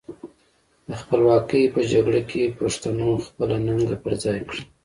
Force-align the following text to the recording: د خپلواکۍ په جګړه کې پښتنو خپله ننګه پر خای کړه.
د 0.89 0.89
خپلواکۍ 1.01 1.63
په 1.73 1.81
جګړه 1.91 2.21
کې 2.29 2.55
پښتنو 2.59 3.09
خپله 3.25 3.55
ننګه 3.65 3.97
پر 4.03 4.13
خای 4.21 4.39
کړه. 4.49 4.61